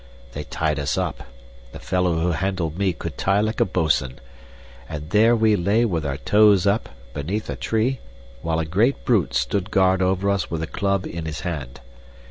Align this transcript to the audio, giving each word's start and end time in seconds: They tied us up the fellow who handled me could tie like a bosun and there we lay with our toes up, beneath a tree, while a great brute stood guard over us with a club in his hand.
They 0.33 0.45
tied 0.45 0.79
us 0.79 0.97
up 0.97 1.27
the 1.73 1.79
fellow 1.79 2.21
who 2.21 2.31
handled 2.31 2.75
me 2.75 2.91
could 2.91 3.19
tie 3.19 3.39
like 3.39 3.59
a 3.59 3.65
bosun 3.65 4.17
and 4.89 5.11
there 5.11 5.35
we 5.35 5.55
lay 5.55 5.85
with 5.85 6.07
our 6.07 6.17
toes 6.17 6.65
up, 6.65 6.89
beneath 7.13 7.51
a 7.51 7.55
tree, 7.55 7.99
while 8.41 8.57
a 8.57 8.65
great 8.65 9.05
brute 9.05 9.35
stood 9.35 9.69
guard 9.69 10.01
over 10.01 10.31
us 10.31 10.49
with 10.49 10.63
a 10.63 10.65
club 10.65 11.05
in 11.05 11.25
his 11.25 11.41
hand. 11.41 11.81